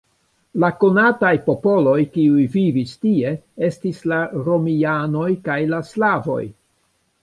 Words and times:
La 0.61 0.69
konataj 0.83 1.31
popoloj, 1.49 1.99
kiuj 2.17 2.47
vivis 2.57 2.95
tie, 3.05 3.37
estis 3.71 4.03
la 4.15 4.23
romianoj 4.51 5.31
kaj 5.49 5.63
la 5.75 5.87
slavoj. 5.97 6.45